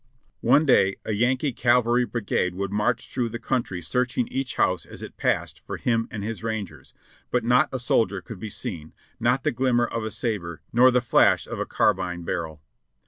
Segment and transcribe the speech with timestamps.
[0.39, 5.03] One day a Yankee cavalry brigade would march through the country searching each house as
[5.03, 6.95] it passed for him and his rangers,
[7.29, 11.01] but not a soldier could be seen, not the glimmer of a sabre nor the
[11.01, 12.63] flash of a carbine barrel.